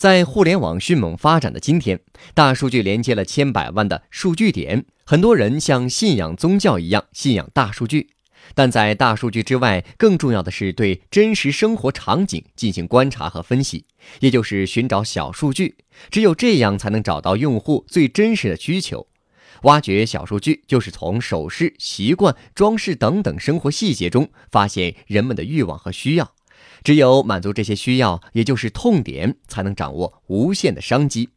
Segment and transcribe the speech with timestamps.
[0.00, 2.00] 在互联网迅猛发展的今天，
[2.32, 8.08] 大数据连接了千百万的数据点，很多人像信仰宗教一样信仰大数据。
[8.54, 13.84] 但在大数据之外，更重要的是对真实生活场景进行观察和分析，
[14.20, 15.76] 也就是寻找小数据。
[16.10, 19.06] 只有这样，才能找到用户最真实的需求。
[19.64, 26.32] 挖掘小数据，就是从首饰、习惯、装饰等等生活细节中发现人们的欲望和需要。
[26.82, 31.30] 只有满足这些需要，也就是痛点，才能掌握无限的商机。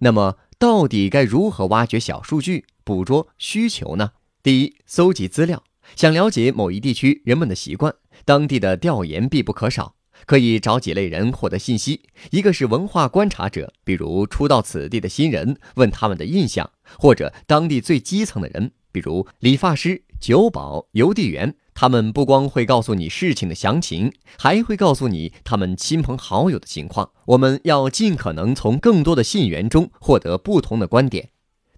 [0.00, 4.12] 那么，到底该如何挖掘小数据，捕捉需求呢？
[4.42, 5.62] 第一，搜集资料。
[5.96, 9.94] 想了解某一地区人们的习惯，当地的调研必不可少。
[10.24, 16.64] 可以找几类人获得信息：一个是文化观察者，比如初到此地的新人，问他们的印象；
[16.98, 21.56] 或者当地最基层的人，比如理发师、酒保、邮递员。
[21.74, 27.10] 他们不光会告诉你事情的详情，还会告诉你他们亲朋好友的情况。
[27.26, 31.30] 我们要尽可能从更多的信源中获得不同的观点。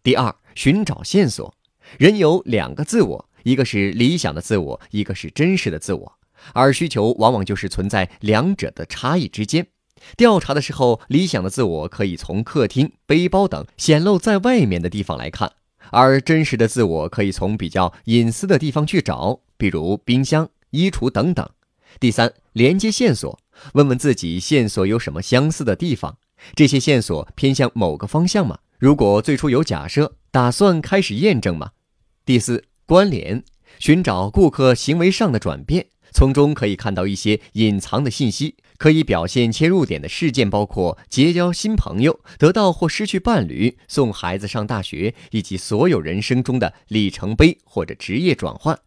[0.02, 1.54] 第二，寻找线索。
[1.98, 6.12] 人有两个自我，一个是理想的自我，一个是真实的自我，
[6.52, 9.66] 而需求往往就是存在两者的差异之间。
[10.16, 15.52] 调查的时候，理想的自我可以从客厅、背包等显露在外面的地方来看，
[15.90, 19.40] 而真实的自我可以从比较隐私的地方去找。
[19.56, 21.48] 比如冰箱、衣橱等等。
[22.00, 23.38] 第三，连接线索，
[23.74, 26.18] 问问自己线索有什么相似的地方，
[26.56, 28.58] 这些线索偏向某个方向吗？
[28.78, 31.70] 如果最初有假设，打算开始验证吗？
[32.24, 33.44] 第四，关联，
[33.78, 48.78] 寻找顾客行为上的转变，从中可以看到一些隐藏的信息，可以表现切入点的事件包括结交新朋友、得到或失去伴侣、送孩子上大学，以及所有人生中的里程碑或者职业转换。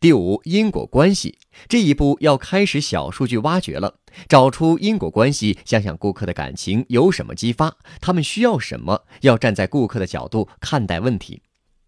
[0.00, 3.96] 第五，因果关系这一步要开始小数据挖掘了，
[4.28, 11.42] 找出因果关系，想想顾客的感情有什么激发，他们需要什么，要站在顾客的角度看待问题。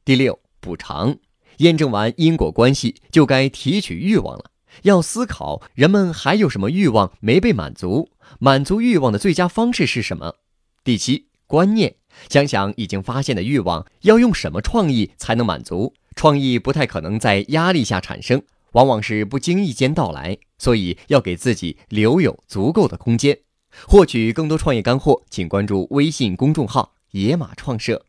[0.04, 1.16] 第六，补偿，
[1.58, 4.50] 验证完因果关系，就该提取欲望了，
[4.82, 10.36] 要思考人们还有什么欲望没被满足，满足欲望的最佳方式是什么。
[10.84, 11.96] 第七，观念，
[12.28, 15.94] 想想已经发现的欲望，要用什么创意才能满足。
[16.14, 18.42] 创意不太可能在压力下产生，
[18.72, 23.38] 往往是不经意间到来，所以要给自己留有足够的空间。
[23.86, 28.06] 获取更多创业干货，请关注微信公众号“野马创社”。